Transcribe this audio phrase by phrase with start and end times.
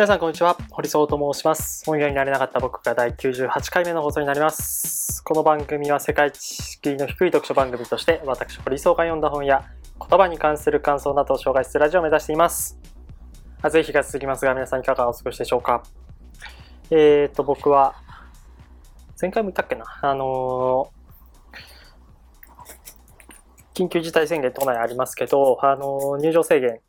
[0.00, 0.56] 皆さんこんにちは。
[0.70, 1.84] 堀総と申します。
[1.84, 5.22] 本屋になれなかった僕が第98回目の放送になります。
[5.22, 9.62] この番組は世界知識の低い読書番組として私堀総が読んだ本や
[10.00, 12.78] 言葉に関する感想などを紹介するラジオを目指しています。
[13.60, 15.82] 暑い日が続きますが皆さんいかがお過ごしでしょうか。
[16.90, 17.94] えーと僕は
[19.20, 19.84] 前回も言ったっけな。
[20.00, 26.80] あのー緊急事態宣言都内ありますけど、あの入場制限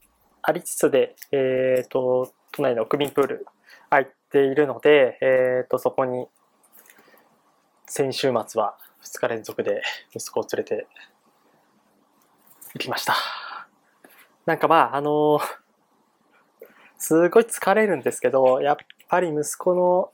[0.43, 3.45] ありつつで、えーと、都内の区民プール
[3.89, 6.27] 空いているので、えーと、そこに
[7.85, 9.81] 先週末は2日連続で
[10.15, 10.87] 息子を連れて
[12.73, 13.15] 行きました。
[14.45, 15.39] なんかまあ、あの
[16.97, 18.77] すごい疲れるんですけど、やっ
[19.09, 20.11] ぱり息子の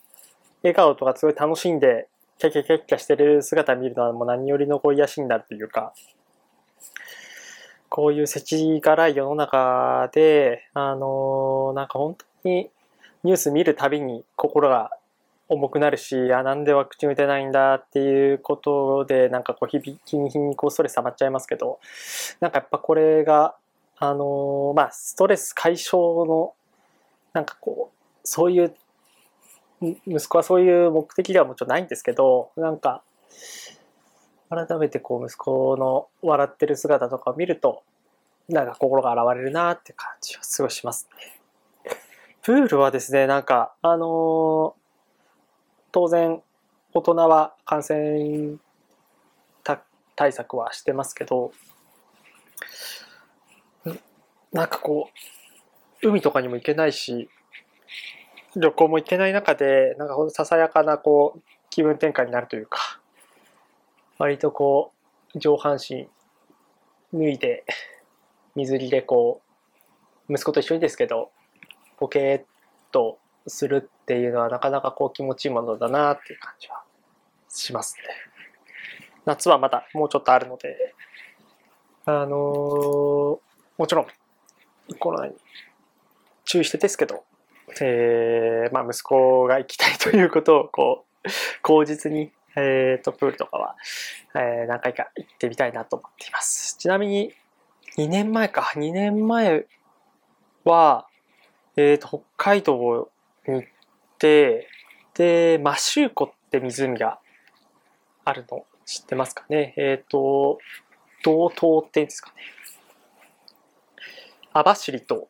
[0.64, 2.08] 笑顔とかすごい楽しんで、
[2.40, 5.94] キャキャキャキャしてる姿見るのはもう何よりのこう癒しになるというか、
[7.90, 12.70] こういう世知辛い世の中で、あのー、なんか本当に
[13.24, 14.92] ニュース見るたびに心が
[15.50, 21.80] 重くなるし、あ、なんでワクチン打てないんだっていうことで、なんかこう日々、日に日にこうストレス溜まっちゃいますけど、
[22.40, 23.56] なんかやっぱこれが、
[23.98, 26.54] あのー、まあ、ストレス解消の、
[27.34, 28.76] なんかこう、そういう、
[29.82, 33.02] 息子はそういう目的ではもちろんないんですけど、なんか、
[34.50, 37.84] 改めてこう息子の笑ってる姿とかを見ると、
[38.50, 41.37] なんか心が洗われるなって感じはすごいしますね。
[42.48, 44.74] プールはですね、なんか、あのー、
[45.92, 46.42] 当然、
[46.94, 48.56] 大人は感染
[50.16, 51.52] 対策はしてますけど、
[54.54, 55.10] なんかこ
[56.02, 57.30] う、海とかにも行けないし、
[58.56, 63.02] 旅行も行けない中で、なんかほんとささやかなこう、気分転換になるというか、
[64.20, 64.94] 割とこ
[65.36, 66.08] う、上半身
[67.14, 67.66] 脱いで、
[68.56, 69.42] 水着でこ
[70.30, 71.32] う、息子と一緒にですけど、
[71.98, 72.46] ポケーっ
[72.92, 76.84] とするっていうのはなかなかこう気持ちいいものだなっていう感じは
[77.50, 78.04] しますね。
[79.26, 80.96] 夏はまだもうちょっとあるので、
[82.06, 83.40] あのー、も
[83.88, 84.08] ちろん
[85.00, 85.36] コロナに
[86.46, 87.24] 注意してですけど、
[87.82, 91.30] えー、まあ息子が行きたいということをこう、
[91.62, 93.76] 口実にえ、ー、と、プールとかは、
[94.36, 96.76] えー、何回か行ってみたいなと思っています。
[96.78, 97.32] ちなみに、
[97.98, 99.68] 2年前か、2年前
[100.66, 101.07] は、
[101.78, 103.10] えっ、ー、と、北海道
[103.48, 103.68] に行っ
[104.18, 104.68] て、
[105.14, 107.20] で、マシューコって湖が
[108.26, 109.74] あるの知ってますかね？
[109.78, 110.60] えっ、ー、と、
[111.24, 112.36] 道東って言うんですかね。
[114.54, 115.28] 網走と、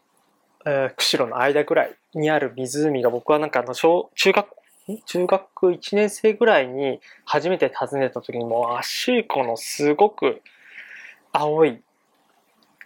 [0.66, 4.48] えー、釧路の間ぐらいにある湖が僕はなんかあの小中学
[5.06, 10.42] 中学1年生ぐらいに初めて訪ねた時にもう足湖のすごく
[11.34, 11.82] 青い、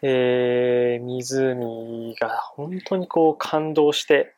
[0.02, 4.34] えー、湖が本当にこう感動して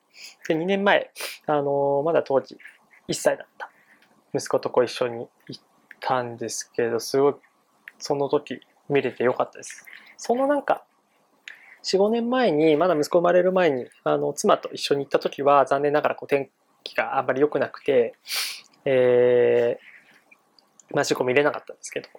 [0.47, 1.11] で2年前、
[1.47, 2.57] あのー、まだ当時
[3.07, 3.69] 1歳だった
[4.33, 5.61] 息子とこう一緒に行っ
[5.99, 7.35] たんですけどすごい
[7.99, 9.85] その時見れてよかったです。
[10.17, 10.83] そのなんか
[11.83, 16.49] 45年前にまだ息子生まれる前にあの妻と一緒に行った時は残念ながらこう天
[16.83, 18.15] 気があんまり良くなくて、
[18.85, 22.09] えー、マシコ見れなかったんですけど、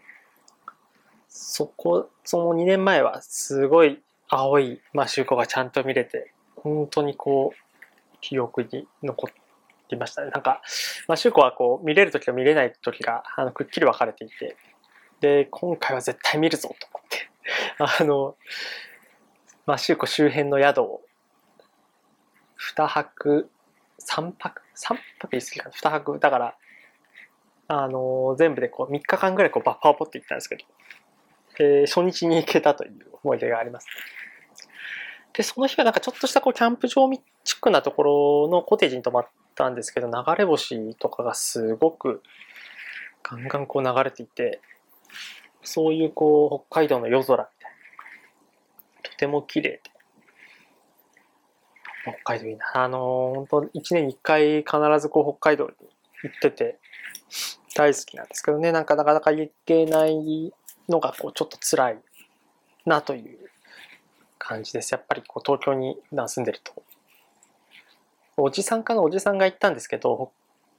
[1.36, 10.30] そこ、その2年前はすごい青いマシューコがちゃんと見れて、本当にこう、記憶に残ってましたね。
[10.30, 10.62] なんか、
[11.08, 14.56] マシューコはこう、見れる時と見れない時が、あの、くっきり分かれていて、
[15.20, 17.28] で、今回は絶対見るぞと思って、
[18.00, 18.36] あの、
[19.66, 21.02] マシューコ周辺の宿を
[22.76, 23.50] 2泊
[23.98, 26.18] 3泊 ?3 泊言い過ぎかな ?2 泊。
[26.20, 26.56] だから、
[27.66, 30.64] あの、全部でこう3日間ぐらいこうバッファーをポって行ったんですけど、
[31.58, 32.92] えー、初日に行けたという
[33.22, 33.86] 思い出があります。
[35.32, 37.10] で、その日はなんかちょっとしたこうキャンプ場
[37.44, 42.22] チックなところのコテージに泊まったんですけど、流れ星とかがすごく
[43.22, 44.60] ガンガンこう流れていて、
[45.62, 49.80] そういうこう北海道の夜空みたいな、とても綺麗で、
[52.04, 52.70] 北海道いいな。
[52.74, 55.72] あのー、本当一年に一回必ずこう北海道に
[56.22, 56.78] 行ってて
[57.74, 60.52] 大好きなんですけどね、なんかなかなか行けない
[60.88, 61.98] のがこうちょっと辛い
[62.86, 63.38] なという
[64.38, 64.92] 感じです。
[64.92, 66.82] やっぱりこう東京に普段住んでると。
[68.36, 70.32] おじさんかなおじさんが行ったんですけど、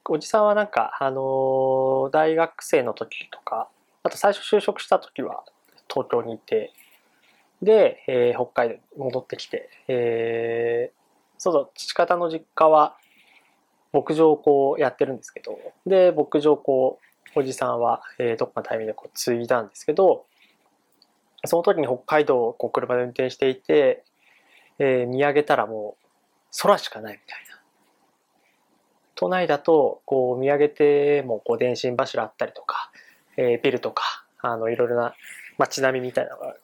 [0.07, 3.69] おじさんはなんか、あのー、大学生の時とか、
[4.03, 5.43] あと最初就職した時は
[5.89, 6.73] 東京にいて、
[7.61, 10.95] で、えー、北海道に戻ってきて、えー、
[11.37, 12.97] そうそう、父方の実家は
[13.93, 20.25] 牧場をこうやってるんですけど、で、牧場をこう、おじさんは、えー、どっかのタイミングでこう継いだんですけど、
[21.45, 24.03] その時に北海道をこう車で運転していて、
[24.79, 26.05] えー、見上げたらもう
[26.61, 27.55] 空しかないみたいな。
[29.15, 32.91] 都内だと、こう見上げてもこう電信柱あったりとか、
[33.37, 35.15] えー、ビルとか、あの、いろいろな
[35.57, 36.55] 街並みみたいなのが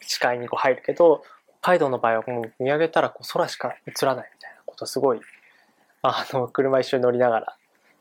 [0.00, 1.22] 視界にこう入るけど、
[1.60, 5.20] 北海道の場合はもう見上げたらこう空しか映らないみたいなことすごい、
[6.02, 7.56] あの、車一緒に乗りながら、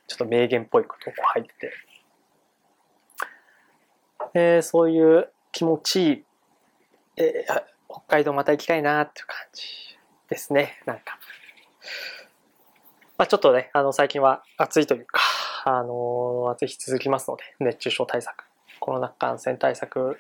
[0.08, 1.74] ちょっと名言っぽいことが入ってて、
[4.34, 6.24] えー、そういう気持ちいい、
[7.18, 9.64] えー、北海道また行きたいなっていう感じ
[10.30, 11.18] ですね、なんか。
[13.18, 15.22] まあ、ちょっとね、あの、最近は暑いというか、
[15.64, 18.46] あの、暑い日続きますので、熱中症対策、
[18.80, 20.18] コロナ感染対策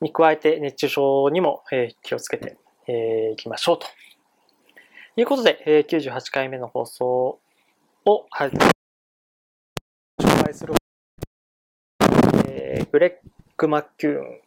[0.00, 2.56] に加えて熱中症にも、えー、気をつけて
[2.88, 3.86] い、えー、きましょうと。
[5.16, 7.38] いうことで、えー、98回目の放送
[8.06, 8.50] を、はい、
[10.50, 10.74] 介する、
[12.48, 14.40] えー、グレッグ・マキューン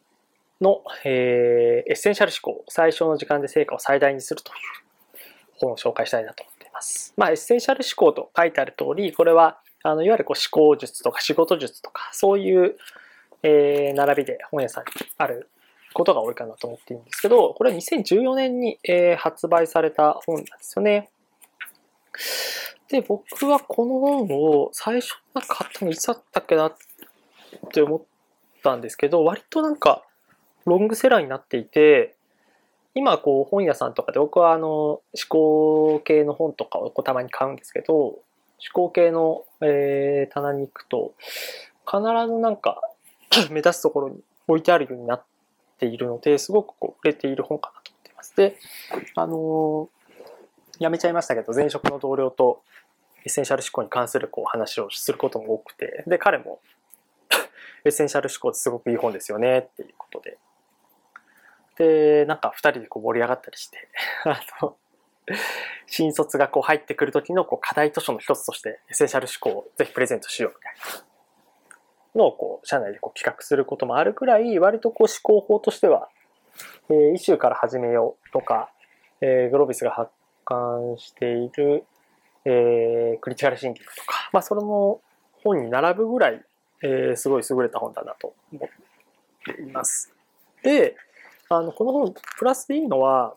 [0.60, 4.56] の、えー、エッセンシャル思考、最小の時間で成果を最大にするという
[5.58, 7.12] 本を紹介したいなと思っています。
[7.16, 12.76] まあ、エッセンシャル思考と書いてある通り、これは、あの、いわゆるこう思考術とか仕事術とか、そういう、
[13.42, 15.50] えー、並びで本屋さんにある
[15.92, 21.10] ことが多いかなと思っているんですけど、これは2014年に、えー、発売された本なんですよね。
[22.88, 26.76] で、僕はこの本を最初なんか買ったのいつだったっけなっ
[27.72, 28.02] て思っ
[28.62, 30.04] たんですけど、割となんか
[30.66, 32.16] ロングセラーになっていて、
[32.94, 38.22] 今こう本屋さんとかで僕はあの思考系の本とかをこうたまに買うんですけど、思
[38.72, 41.14] 考系の、えー、棚に行くと
[41.86, 42.80] 必ずなんか
[43.50, 45.24] 目立つところに置いてあるようになっ
[45.78, 48.36] ているので、すごくこう売れている本かなと思っています。
[48.36, 48.56] で、
[49.16, 49.88] あのー、
[50.78, 52.62] やめちゃいましたけど、前職の同僚と
[53.24, 56.60] エッセンシャル思考に関するこう話をすることも多くて、で、彼も
[57.84, 60.38] エッセンシャル思考ってすごくいい本ですよねっていうことで。
[61.76, 63.88] で、なんか二人でこう盛り上がったりして、
[64.24, 64.76] あの、
[65.86, 70.74] 新卒がこう入ってくる時のこう課題図書の一つとしてエッセンシャル思考をぜひプレゼントしようみたい
[72.14, 76.08] なのをこう社内でこう企画することもあるくらい割とこう思考法としては、
[76.90, 78.70] えー、イシューから始めようとか、
[79.20, 80.10] えー、グロービスが発
[80.44, 81.84] 刊している、
[82.44, 85.00] えー、クリティカルシンキングとか、まあ、それも
[85.42, 86.42] 本に並ぶぐらい、
[86.82, 90.12] えー、すごい優れた本だなと思っています。
[90.62, 90.96] で、
[91.48, 93.34] あの、この本、プラスでいいのは、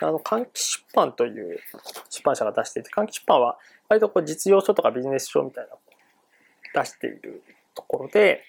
[0.00, 1.58] あの、換気出版という
[2.08, 5.80] 出版社が出していて、換気出版は割とこう実用書とかビジネス書みたいなのを
[6.74, 7.42] 出している
[7.74, 8.42] ところで、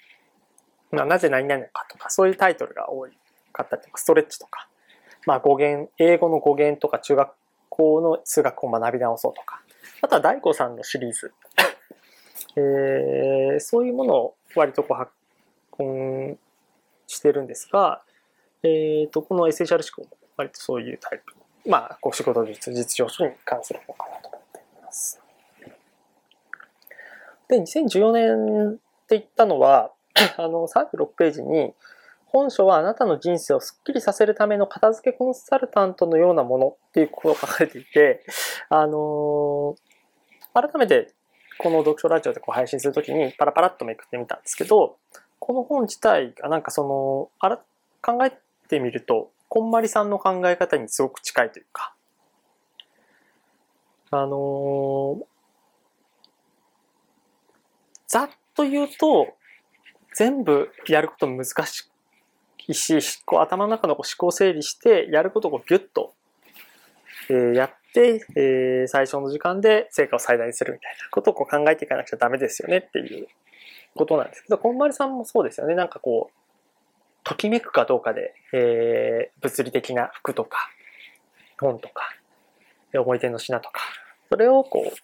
[0.92, 3.08] まあ、なぜ何々かとか、そういうタイトルが多
[3.52, 4.70] かったりとか、ストレッチとか、
[5.26, 7.34] まあ、語源、英語の語源とか、中学
[7.74, 9.62] 校の数学を学び直そうとか、
[10.02, 11.34] あとは大悟さんのシリーズ、
[12.56, 15.12] えー、そういうものを割とこう発
[15.72, 16.38] 行
[17.08, 18.04] してるんですが、
[18.62, 21.34] えーと、このエッセンシャル思考も割とそういうタイプ。
[21.66, 25.22] まあ、こう仕事術、実情書に関する本かなと思っています。
[27.48, 28.74] で、2014年っ
[29.08, 29.92] て言ったのは、
[30.38, 31.74] あの、36ページに、
[32.34, 38.26] 本書はあなたの人生をスッキリさせるための片付けコンサルタントのようなものっていうことが書かれていて、
[38.70, 39.76] あのー、
[40.52, 41.14] 改めて
[41.60, 44.98] この読書ラジオでこう配信するときにパラパラっとめくってみたんですけど、
[45.38, 47.58] この本自体がなんかその、あら、
[48.02, 48.34] 考え
[48.68, 51.94] てみると、こんまりさんの考え方にすごく近いというか、
[54.10, 55.24] あのー、
[58.08, 59.36] ざっと言うと、
[60.16, 61.88] 全部やること難し
[62.68, 66.14] いし、こう頭の中のこう思考整理して、やることをギュッと、
[67.30, 73.28] えー、やって、えー、最初の時間で成果を最大にするみたいなことをこう考えていかなくちゃダメですよねっていう
[73.96, 75.76] ことなんですけど、こんまりさんもそうですよね。
[75.76, 76.34] なんかこう、
[77.24, 80.70] ときめくかどうかで、えー、物理的な服とか、
[81.60, 82.14] 本とか、
[82.94, 83.82] 思い出の品とか、
[84.30, 84.98] それをこう、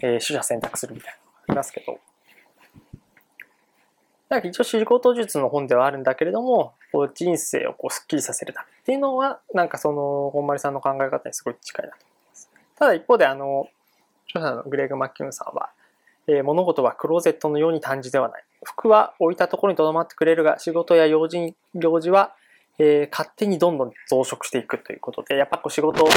[0.00, 1.98] えー、取捨選択するみたいなのがありますけど、
[4.34, 12.50] なんか一応仕事術の本ではあるんだけれども、こう人生をこうスッキリさせるためっていうのは、なんかその、本丸さんの考え方にすごい近いなと思います。
[12.76, 13.68] ただ一方で、あの、
[14.28, 15.70] 著者のグレーグ・マッキュンさんは、
[16.26, 18.44] えー、物事はクローゼットのように単純ではない。
[18.64, 22.34] 服は置いたところに留まってくれるが、仕事や用事行事は、
[22.80, 26.08] えー、勝手にどんどん増殖していくということで、やっぱこう仕事、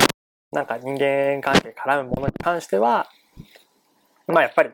[0.52, 3.08] なんか人間関係絡むものに関しては、
[4.26, 4.72] まあやっぱり、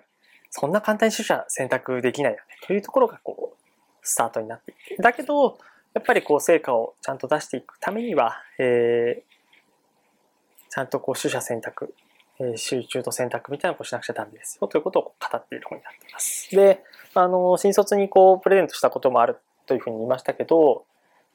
[0.55, 3.65] そんな簡単に取捨選択できないよね、というところがこう、
[4.03, 5.01] スタートになっていて。
[5.01, 5.57] だけど、
[5.95, 11.95] やっぱりこう成果をちゃんと出していくためには、えー、ちゃんとこう取捨選択
[12.39, 16.49] え集中と選択みたいなことをしなくちゃダメですよということを語っている本になっています。
[16.55, 16.83] で、
[17.13, 20.85] あの、新卒にこう、プレゼントしたこともあるというふうに言いましたけど、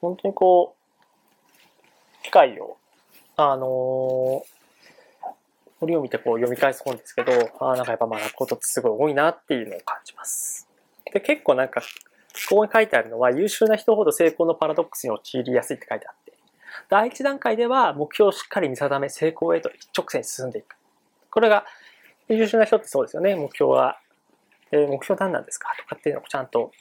[0.01, 2.77] 本当にこう、機会を、
[3.37, 4.58] あのー、
[5.81, 10.67] 折を見てこう読み返す本ですけど、ああなんかやっぱ学ぶことってすごい多いなっていうのを感じます。
[11.11, 11.81] で、結構なんか、
[12.49, 16.33] ここに書いてあるのは、優秀な人ほど成功のパラドックスに陥りやすいって書いてあって、
[16.89, 20.75] 第一段階では目標をしっかり見定め、成功へと一直線に進んでいく。
[21.31, 21.65] これが、
[22.27, 23.35] 優秀な人ってそうですよね。
[23.35, 23.99] 目標は、
[24.71, 25.69] えー、目標何なんですか？
[25.79, 26.71] とかっていうのをちゃんと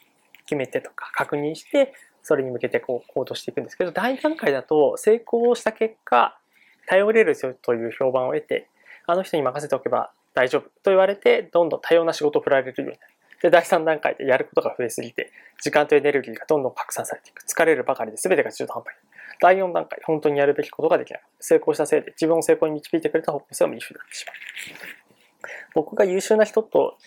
[0.44, 6.38] 決めてとか確認して、それに向けてこう行動していくんですけど、第2段階だと成功した結果、
[6.86, 8.68] 頼れる人という評判を得て、
[9.08, 13.14] あの人に任せておけば大丈夫と言われて、どんどん多様な仕事を振られるようになる。
[13.42, 17.42] で、第3段階でやることが増えすぎて、時間とエネルギーがどんどん拡散されていく。
[17.42, 18.98] 疲れるばかりで全てが中途半端に。
[19.40, 21.22] 第4段階、本当にやるべきことができない。
[21.40, 24.36] 成功したせいで自分を成功に導いてくれた方向性を見失ってしまう。
[25.74, 26.98] 僕が優秀な人と、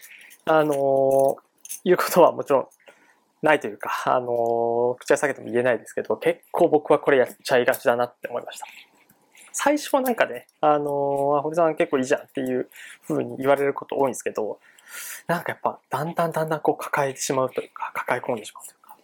[0.46, 1.36] あのー、
[1.84, 2.68] いうことはもちろん
[3.44, 8.66] ないというか、あのー、口は下げても言えないですけど、結構僕はこれやっちゃいがちだなって思いました。
[9.52, 12.70] 最初はなんかね、あのー、堀さん結構いいじゃんっていう
[13.08, 14.60] 風に言われること多いんですけど、
[15.28, 18.98] なんかやっぱだんだんだんだんこう抱えてしまうというか、抱え込んでしまうというか。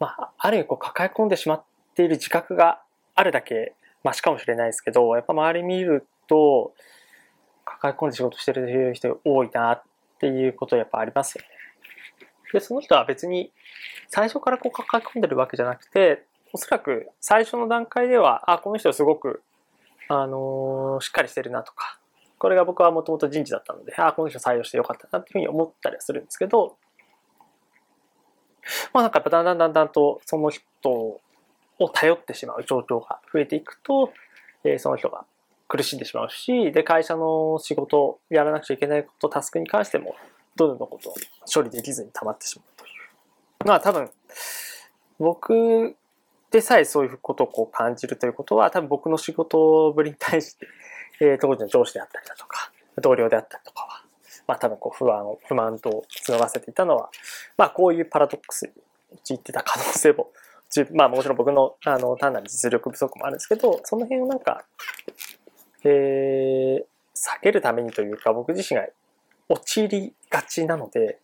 [0.00, 1.64] まあ、ある意味こう抱え込んでしまっ
[1.94, 2.80] ている自覚が
[3.14, 6.74] あるだけマシかもしれないですけど、やっぱ周り見ると、
[7.64, 9.82] 抱え込んで仕事してる人多いなっ
[10.18, 11.48] ていうことやっぱありますよね。
[12.52, 13.50] で、その人は別に
[14.08, 16.24] 最初からこう抱え込んでるわけじゃなくて、
[16.54, 19.42] おそらく最初の段階では、あ、この人すごく、
[20.08, 21.98] あのー、しっかりしてるなとか、
[22.38, 26.76] これが僕はもともと人事だったので、あ、この人採用してよかったなっていうふうに思ったりはするんですけど、
[28.92, 31.20] まあなんかだんだんだんだんとその人を
[31.92, 34.12] 頼ってしまう状況が増えていくと、
[34.62, 35.24] えー、その人が
[35.66, 40.14] 苦しんでしまうし、で、会社の仕事を、やらなくちゃいけないこと、タスクに関しても、
[40.54, 41.14] どんどんことを
[41.52, 43.66] 処理できずに溜まってしまうという。
[43.66, 44.08] まあ多分、
[45.18, 45.96] 僕
[46.54, 50.68] でさえそういうことをこう感じるということは、多分僕の仕事ぶりに対して、
[51.20, 54.04] えー、当時の上司であったりだとか、同僚であったりとかは、
[54.46, 57.10] まあ多分こう不安を、不満と募らせていたのは、
[57.56, 58.72] まあこういうパラドックスに
[59.14, 60.30] 陥ってた可能性も、
[60.92, 64.64] まあもちろん僕のあの単なる実力不足もあるんですけど、その辺をなんか、
[65.82, 68.86] えー、避けるためにというか、僕自身が
[69.48, 71.18] 陥りがちなので、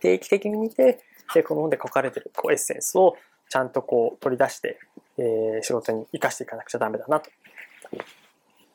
[0.00, 0.98] 定期的に見て、
[1.32, 3.16] でこの本で書かれてるこうエッセンスを
[3.52, 4.78] ちゃんとこう取り出して、
[5.18, 7.30] えー、仕事に生かしていかなくちゃダメだなと。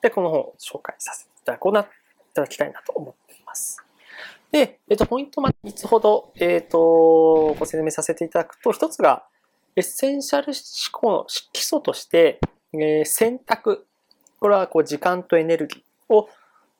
[0.04, 1.86] で、この本を紹介させていただこうな、い
[2.36, 3.84] ただきたいなと思っています。
[4.52, 9.24] で、えっ、ー、と、ポイントま3つほど、えっ、ー、と、ご説明させていただくと、1つが、
[9.76, 10.56] エッセンシャル思
[10.92, 12.40] 考の基礎として、
[12.74, 13.88] えー、選択。
[14.40, 16.30] これはこう時間とエネルギーを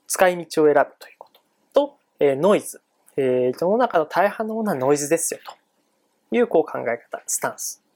[0.06, 1.42] 使い道を選ぶということ
[1.74, 2.80] とえノイズ。
[3.16, 7.87] え世の中の大半のものはノイズですよというこう考え方、スタンス。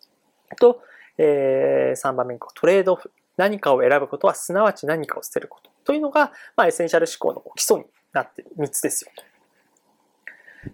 [0.55, 0.81] と、
[1.17, 3.11] えー、3番目にトレードオフ。
[3.37, 5.71] 何かを選ぶことはすなわち何かを捨てること。
[5.85, 9.23] というのが、まあ、エッセンシャル思考の基礎になっている3つですよと。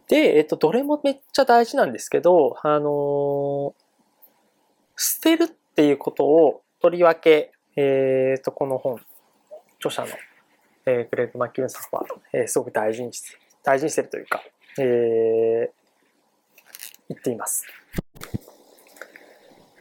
[0.10, 3.74] で、えっ、と、どれもめっちゃ大事なんですけど、あのー、
[4.98, 9.00] 捨てるっていうことをとりわけ、えっ、と、この本、
[9.80, 10.08] 著者の
[10.88, 14.42] えー、グレッグ・マッキュンさんは、えー、すごく大事にして、大事にしてるというか、
[14.80, 15.70] えー、
[17.10, 17.66] 言っています。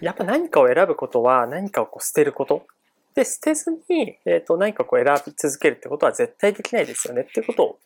[0.00, 2.67] やっぱ何かを選ぶことは何かをこう捨てること。
[3.15, 7.79] で、捨てずに、えっ、ー、と、何かこう選び続けるってことは絶対できないですよねっていうことを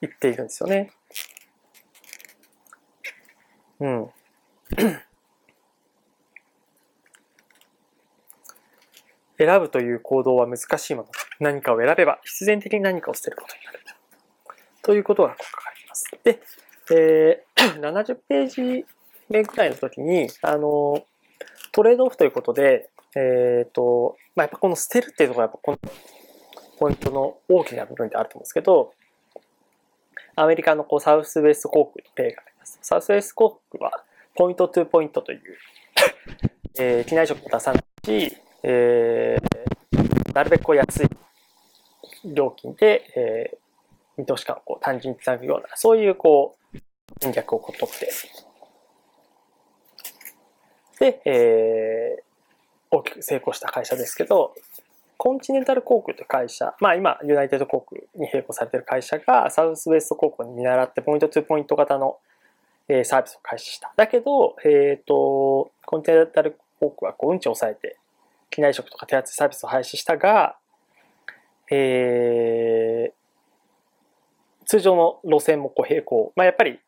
[0.00, 0.92] 言っているんですよね。
[3.80, 4.10] うん。
[9.36, 11.08] 選ぶという行動は難しいもの。
[11.40, 13.82] 何かを選べば必然的に何かを捨てることになる。
[14.82, 16.04] ということが書かれています。
[16.24, 16.42] で、
[16.90, 18.86] えー、 70ページ
[19.28, 21.06] 目ぐらいの時に、あの、
[21.72, 25.78] トレードオフということで、えっ、ー、と、まあ、やっぱこの捨てるっていうところがやっぱこの
[26.78, 28.92] ポイントの大きな部分であると思うんですけど、
[30.36, 32.78] アメリカのこうサウスウェスト航空の例があります。
[32.82, 35.40] サウスウェスト航空はポイントトゥポイントという、
[36.78, 41.08] えー、機内食を出さないし、えー、なるべくこう安い
[42.24, 43.58] 料金で、えー、
[44.16, 46.78] 見通し感をこう単純につなぐような、そういうこう、
[47.20, 48.10] 戦略をこう取って、
[51.02, 54.54] で、えー、大きく成功した会社ですけど、
[55.16, 62.18] コンチネンタル航空という会社、まあ今、ユナイテッド航空に並行されている会社が、サウスウェスト航空に見習って、ポイント2ポイント型の
[63.02, 63.92] サービスを開始した。
[63.96, 67.98] だけど、えっ、ー、と、コンチネンタル航空はこう運賃を抑えて、
[68.50, 70.56] 機内食とか手厚いサービスを廃止したが、
[71.68, 76.32] えー、通常の路線もこう並行。
[76.36, 76.78] まあ、やっぱり、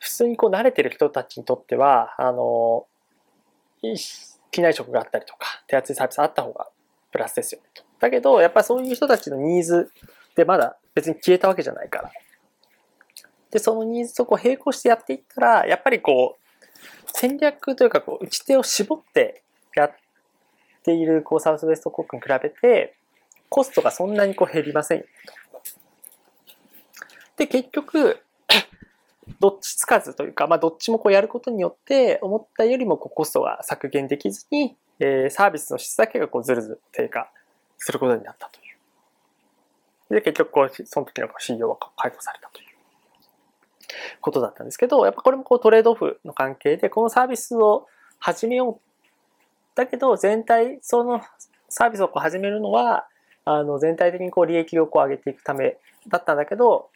[0.00, 2.86] 普通にこう慣れてる人たちにとっては、あの、
[4.50, 6.68] 機内食があったりとか、手厚いサービスあった方が
[7.12, 7.82] プラスですよねと。
[8.00, 9.90] だけど、やっぱりそういう人たちのニーズ
[10.36, 12.10] でまだ別に消えたわけじゃないから。
[13.50, 16.48] で、そのニーズとこう並行してやっていったら、やっぱりこう、
[17.12, 19.42] 戦略というか、こう、打ち手を絞って
[19.74, 19.92] やっ
[20.82, 22.94] ている、こう、サウスウェスト航空に比べて、
[23.48, 25.62] コストがそんなにこう減りませんよと。
[27.36, 28.20] で、結局、
[29.40, 37.30] どっちつかずというか、まあ、どっちもこうやることによって、思ったよりもこうコストが削減できずに、えー、サービスの質だけがこうずるずる低下
[37.76, 38.62] することになったとい
[40.10, 40.14] う。
[40.14, 42.68] で、結局こう、その時の CEO は解雇されたという
[44.20, 47.86] ことだったんですけど、やっぱこれもこうトレードオフの関係で、このサービスを
[48.18, 48.80] 始めよう。
[49.74, 51.20] だけど、全体、その
[51.68, 53.06] サービスをこう始めるのは、
[53.44, 55.76] あの、全体的にこう利益をこう上げていくため
[56.08, 56.90] だったんだけど、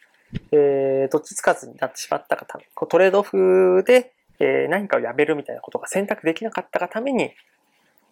[0.51, 7.31] えー、どっちつかずになってしまったがため、こうトレードオフで、えー、何かをやめるみたいなことが選択できなかったがために、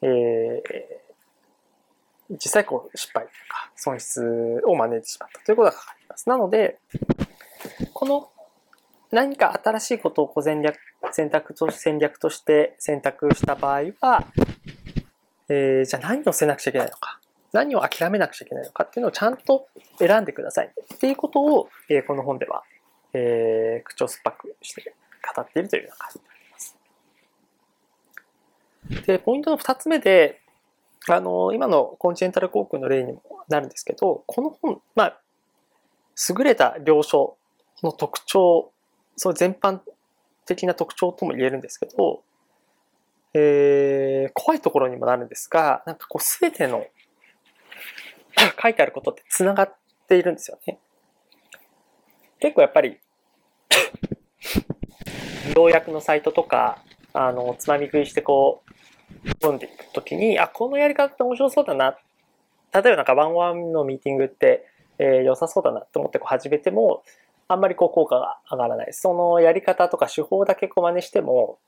[0.02, 0.62] えー、
[2.32, 6.30] 実際こう失敗とか損失を招いてしまったということがかかります。
[6.30, 6.78] なので、
[7.94, 8.30] この
[9.12, 10.78] 何か新しいことをこう戦略
[11.12, 14.26] 選択と戦略として選択した場合は、
[15.50, 17.21] えー、じゃあ何をせなくちゃいけないのか。
[17.54, 19.68] 何を諦めなくちゃいけないのかっていうのをちゃんと
[20.00, 22.64] 選んでくださいっていうことを、えー、この本では、
[23.14, 24.96] えー、口を酸っぱくして
[25.36, 26.60] 語っているというような感じになりま
[29.02, 29.08] す。
[29.08, 30.42] で、ポイントの二つ目で、
[31.10, 35.20] あの、今のコンチネンタル航空の例にもなるんですけど、この本、まあ、
[36.30, 37.38] 優れた了承
[37.84, 38.72] の特徴、
[39.16, 39.80] そう全般
[40.46, 42.24] 的な特徴とも言えるんですけど、
[43.34, 46.86] えー、怖いところにもなるんですが、なんかこうすべての
[48.62, 49.76] 書いてあることって繋がっ
[50.08, 50.80] ているんですよね。
[52.40, 53.00] 結構やっぱり
[55.56, 56.80] 要約のサイトとか、
[57.14, 61.98] あの、つまみ食いしてこう、読んでいくときに、あ、このやり方って面白そうだな。
[62.74, 64.66] 例えばなんかワンワンのミーティングって、
[64.98, 67.04] えー、良さそうだなと思ってこう始めても、
[67.48, 68.94] あんまりこう効果が上がらない。
[68.94, 71.60] そのやり方とか手法だけこう真似しても、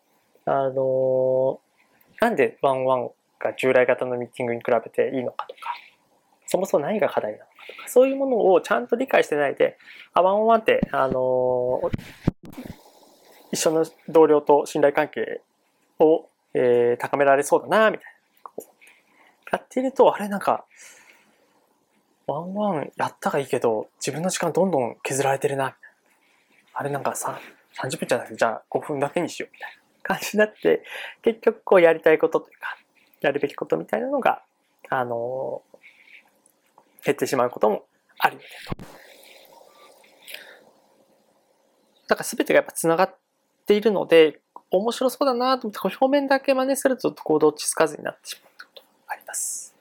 [0.46, 1.58] あのー、
[2.22, 3.10] なんでワンワン
[3.40, 5.60] が従来型のミーティングに比べていいのかとか、
[6.54, 9.76] そもそも何が課題なのかとか、そういうものをちゃんと理解してないで、
[10.14, 11.82] あ、ワンオンワンって、あの、
[13.52, 15.42] 一緒の同僚と信頼関係
[15.98, 19.58] を、えー、高められそうだな、みたいな。
[19.58, 20.66] やっていると、あれなんか、
[22.28, 25.76] ワンワンやったがいいけど、自分の時間どんどん削られてるな。
[26.76, 27.40] あれなんかさ、
[27.82, 30.84] 30分じゃなくて、じゃあ5分だけにしようみたいな感じになって、
[31.24, 32.78] 結局こうやりたいことというか、
[33.22, 34.44] やるべきことみたいなのが、
[34.90, 35.64] あの
[37.06, 37.86] 減ってしまうことも
[38.20, 38.76] あるよねと。
[42.08, 43.16] だから全てがやっぱ繋がっ
[43.66, 44.40] ているので、
[44.72, 49.76] 面白そうだなと思って表面だけ真似するとこうどっちつかずになってしまうことがあります。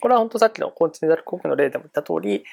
[0.00, 2.44] これは本当さっきのコンチネンタル航空の例でも言った通り、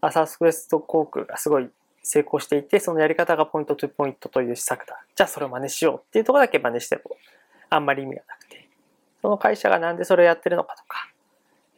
[0.00, 1.70] アサウスクエスト航空がすごい
[2.02, 5.04] 成功していて、そのやり方がポイントトゥポイントという施策だ。
[5.14, 7.02] じゃあそれを真似しようっていうところだけ真似しても
[7.68, 8.68] あんまり意味がなくて、
[9.22, 11.10] その会社がなんでそれをやってるのかとか、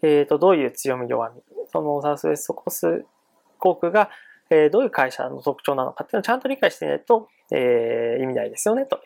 [0.02, 3.04] えっ、ー、と、どういう強み弱み、そのサウスウエストコース
[3.58, 4.10] 航空が、
[4.50, 9.00] えー、どういう会社の特徴なのかっていうのをちゃんと理解していないと、えー、意味ないですよね、と。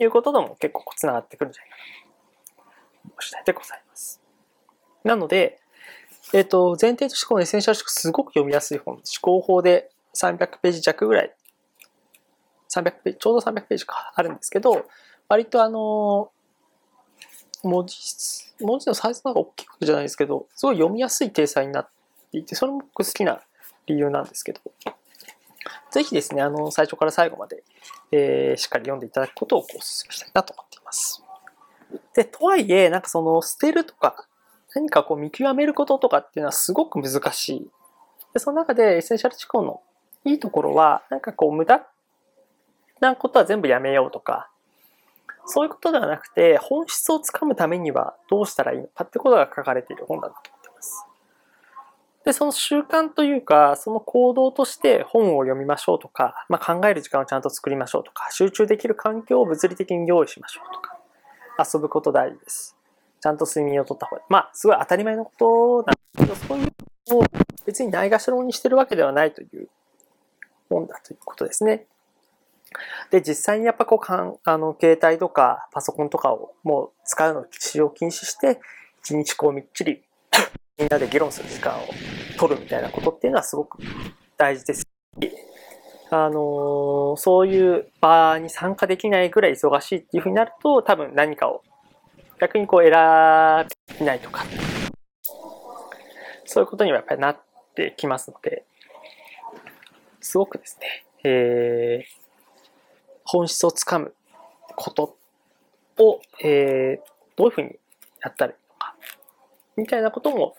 [0.00, 1.76] いうこととも結構つながってくるんじゃないか
[3.06, 4.20] なと、思う次第でございます。
[5.04, 5.60] なので、
[6.32, 11.34] えっ、ー、と、前提としてこのエッセンシャル思考すごく読みやすい本、思考法で300ページ弱ぐらい、
[12.72, 14.12] 300ページ、ちょうど300ページか。
[14.14, 14.86] あるんですけど、
[15.28, 16.30] 割とあの、
[17.64, 17.96] 文字、
[18.60, 21.88] 文字のサイズなんか大きいことじゃないですけど、すごい読みやすい体裁になっ
[22.30, 23.40] ていて、それも僕好きな
[23.86, 24.60] 理由なんですけど、
[25.90, 27.64] ぜひですね、あの、最初から最後まで、
[28.12, 31.22] えー、しっかり読んでいただくことをお勧めしたいなと思っています。
[32.14, 34.26] で、とはいえ、なんかその、捨てるとか、
[34.74, 37.70] 何かこう見極めることとかっていうのはすごく難しい。
[38.34, 39.82] で、その中でエッセンシャル思考の
[40.24, 41.86] いいところは、なんかこう無駄
[43.00, 44.50] なことは全部やめようとか、
[45.50, 51.06] そういうことではなくて、本質をつかむためにはどうしたらいいのかってことが書かれている本だと思っています。
[52.24, 60.98] で、その習慣というか、その行動として本を読みましょうとか、まあ、考える時間をちゃんと作りましょうとか、集中できる環境を物理的に用意しましょうとか、
[61.58, 62.76] 遊ぶこと大事です。
[63.20, 64.26] ちゃんと睡眠をとった方がいい。
[64.28, 66.72] まあ、すごい当たり前のことなんですけど、そういう
[67.08, 67.24] のを
[67.64, 69.68] 別にないがしろにしてるわけではないという
[70.68, 71.86] 本だということですね。
[73.10, 78.60] で、実際にやっぱこうかん、あの、携帯とかパソコンとかをもう使うのを使用禁止して、
[79.02, 80.02] 一日こうみっちり
[80.78, 81.82] みんなで議論する時間を
[82.38, 83.78] 取るみたいなことっていうのはすごく
[84.36, 84.86] 大事です。
[86.10, 91.62] あのそういう場に参加できないぐらい忙しいっていうふうになると、多分何かを
[92.40, 92.90] 逆にこう選
[93.98, 94.44] びないとか、
[96.44, 97.40] そういうことにはやっぱりなっ
[97.74, 98.64] てきますので、
[100.20, 101.77] すごくですね、えー、
[103.30, 104.14] 本質をつかむ
[104.74, 105.16] こと
[105.98, 107.76] を、えー、どういうふうに
[108.22, 108.94] やったらいいのか、
[109.76, 110.56] みたいなことも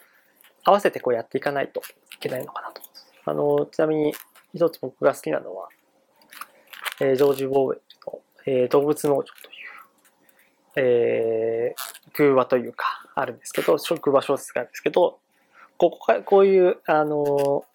[0.63, 1.81] 合わせてこうやっていかないと
[2.13, 2.81] いけないのかなと。
[3.25, 4.13] あの、ちなみに
[4.53, 5.69] 一つ僕が好きなのは、
[7.01, 15.17] えー、ジョージ・ボーウェルの、えー、動物農場という、えー、空話というか、あるんですけど、空話小説があるんですけど、
[15.77, 17.65] ここか、こういう、あの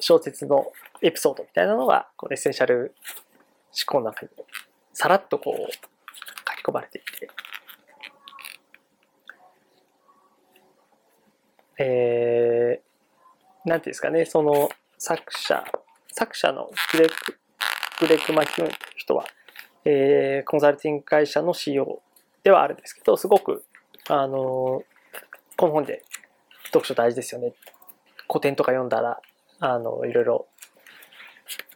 [0.00, 2.92] 小説のエピソードみたいなのが、このエッセンシャル
[3.72, 4.30] 思考の中に
[4.92, 7.28] さらっとこう書き込まれていて、
[11.78, 15.64] えー、なんていうんですかね、その作者、
[16.12, 17.38] 作者のグレック、
[18.00, 19.26] グレッグ・マキューンという人は、
[19.84, 22.00] えー、コンサルティング会社の CEO
[22.42, 23.64] ではあるんですけど、すごく、
[24.08, 24.82] あの、
[25.56, 26.02] この本で
[26.66, 27.52] 読書大事ですよね。
[28.28, 29.20] 古典とか読んだら、
[29.60, 30.46] あの、いろいろ、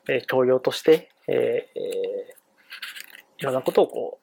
[0.09, 1.81] え、教養として、えー、
[3.39, 4.19] いろんなことをこ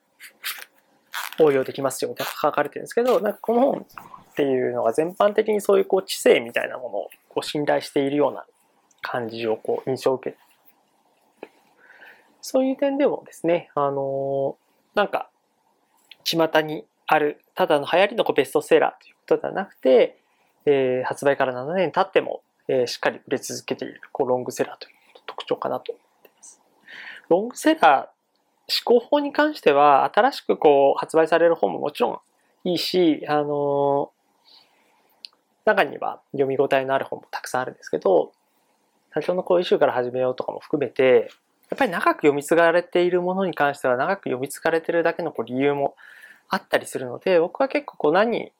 [1.39, 3.85] う、応用できますよみたいな書かれてるんですけど、なんかこの本
[4.31, 8.45] っていうのが全般的にそういうこう知性みたいなものをこう信頼しているような
[9.01, 10.37] 感じをこう印象を受ける。
[12.41, 15.29] そういう点でもですね、あのー、なんか、
[16.23, 20.17] 巷にある、ただの流行りのこうベストセラーということではなくて、
[20.65, 25.95] えー、発売から7年経っても、えー、しっかり売れ続けているこうロングセラーという特徴かなと。
[27.29, 32.21] ロングセラー、思考法に関しては、新しくこう発売される本ももちろ
[32.65, 34.11] んいいし、あの
[35.65, 38.33] 中には読み応えのある本もたくさんあるんですけど、
[39.13, 41.29] 最初のこういう週から始めようとかも含めて、
[41.69, 45.95] やっぱり長く読み継がれているものに関しては長く読み継がれてるだけのこう理由も
[46.49, 48.51] あったりするので、僕は結構こう何、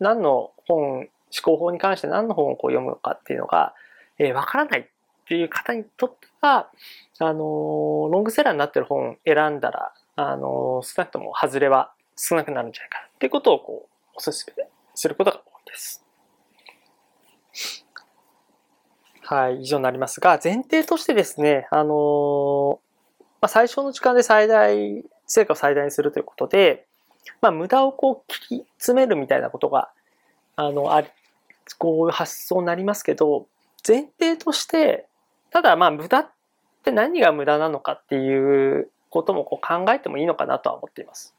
[0.00, 1.08] 何の本思
[1.42, 3.74] 考法に関して何の本をこう読むのかっていうのが、
[4.18, 4.88] えー、わからない
[5.28, 6.70] っていう方にとっては、
[7.18, 16.02] あの、ロングセラーになってる本を選んだら、あの、少なくとも外れは少なくなるんじゃないかなっていうことをこう、お勧めすることが多いです。
[19.20, 22.80] はい、以上になりますが、前提としてですね、あの、
[23.42, 26.86] まあ、最初の時間で最大、成果を最大にするということで、
[27.42, 29.90] まあ、無駄をこう、切り詰めるみたいなことが、
[30.56, 31.08] あの、あり、
[31.76, 33.46] こういう発想になりますけど、
[33.86, 35.06] 前提として、
[35.50, 36.30] ただまあ無駄っ
[36.84, 41.34] て何が無駄なのかっていうこともこう考えてもいいのかなとは思っています。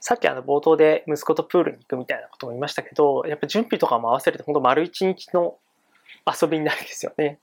[0.00, 5.56] さっきあの冒頭で息子とプールに行くみたいなことも言いましたけど、やっぱ準備とかも合わせると本当丸一日の
[6.26, 7.38] 遊びになるんですよね。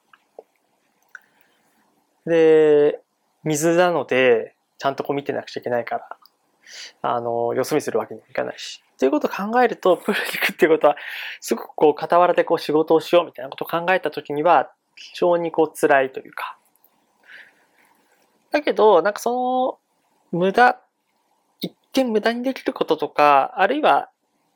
[2.25, 3.01] で、
[3.43, 6.17] 水なので、ちゃんとこう見てなくちゃいけないから、
[7.01, 8.81] あの、よそ見するわけにはいかないし。
[8.97, 10.95] ということを考えると、プールに行くっていうことは、
[11.41, 16.57] すごくこう、傍らでこう仕事をしようみたいなことを考えたときには、非常にこう、辛いというか。
[18.51, 19.79] だけど、なんかそ
[20.31, 20.81] の、無駄、
[21.61, 24.09] 一見無駄にできることとか、あるいは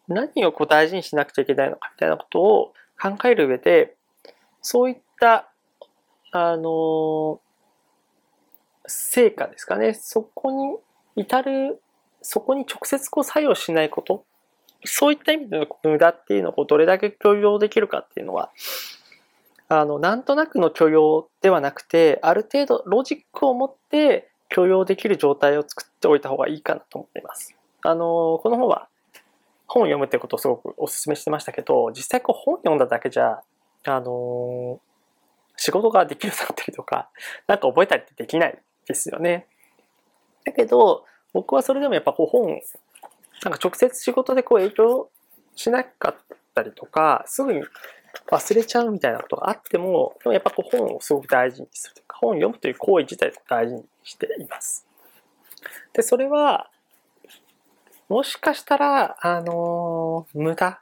[0.08, 3.96] 何をこう大事にしなくちゃいけないのかみたいなことを考える上で、
[4.62, 5.50] そういった、
[6.32, 7.40] あの、
[8.88, 9.94] 成果ですかね。
[9.94, 10.78] そこに
[11.16, 11.82] 至る、
[12.22, 14.26] そこに直接こう作用しないこと。
[14.86, 18.52] そういった意味での無駄っていうのをどれだけ許容できるかっていうのは、
[19.70, 27.56] あの、なんとなくの許容ではなくて、ある程度ロジックを持って許容できる状態を作っておいた方がいいかなと思っています。
[27.84, 28.90] あの、この本は
[29.68, 33.42] 本を読むってことをすごくお勧めしてましたけど、実際こう本読んだだけじゃ、
[33.86, 34.82] あの
[35.56, 37.10] 仕事ができるようになったりとか、
[37.48, 39.46] なんか覚えたりってできないですよね。
[40.46, 42.60] だけど、僕はそれでもやっぱこう本、
[43.44, 45.10] なんか直接仕事でこう影響
[45.56, 46.16] しなかっ
[46.56, 47.62] たりとか、すぐに
[48.32, 54.86] 忘れちゃうみたいなことがあっても、でもやっぱこう本をすごく大事にするというか、本を読むという行為自体を大事にしています。
[55.94, 56.70] で、それは、
[58.08, 60.82] もしかしたら、あのー、無駄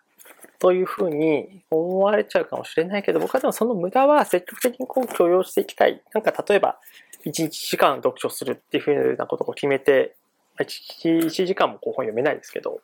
[0.60, 6.02] というふうに思われちゃうかもしれないけど、僕はでもその無駄は積極的にこう許容していきたい。
[6.14, 6.80] なんか例えば、
[7.26, 10.16] 1日時間読書するっていうふうなことを決めて、
[10.60, 12.82] 1, 1時間もこう本読めないですけど、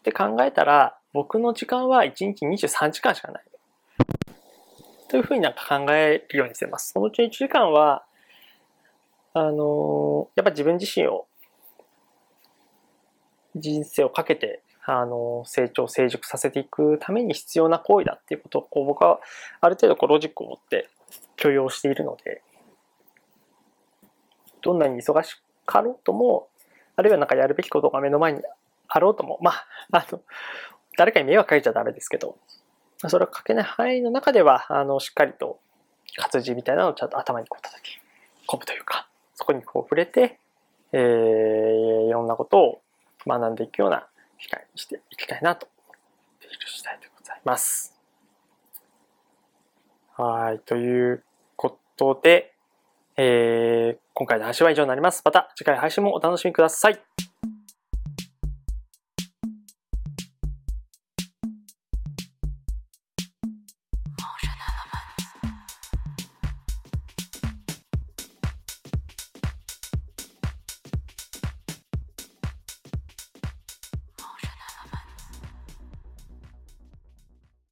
[0.00, 3.44] って考えたら、僕の時間は1日23時間しかない。
[5.08, 6.92] というふうになんか考えるようにしてます。
[6.92, 8.04] そのうち1時間は、
[9.32, 11.26] あのやっぱ自分自身を、
[13.56, 19.18] 人生をかけて、あの成長、成熟させていくために必要な行為だっていうことを、こう僕は
[19.60, 20.88] ある程度こうロジックを持って
[21.36, 22.42] 許容しているので、
[24.62, 26.48] どんなに忙しかろうとも、
[26.94, 28.42] あるいはなんかやるべきことが目の前に
[28.88, 30.20] あろうとも、まあ、あの、
[30.96, 32.36] 誰かに迷惑かけちゃダメですけど、
[33.08, 35.58] それをかけない範囲の中では、あの、しっかりと
[36.16, 37.98] 活字みたいなのをちゃんと頭にこう叩き
[38.46, 40.38] 込むというか、そこにこう触れて、
[40.92, 42.82] えー、いろんなことを
[43.26, 44.06] 学んでいくような
[44.38, 47.96] 機会にしていきたいなと思っている次第でございます。
[50.16, 51.24] はい、という
[51.56, 52.54] ことで、
[53.16, 55.22] えー、今回の配信は以上になります。
[55.24, 57.09] また次回配信もお楽しみください。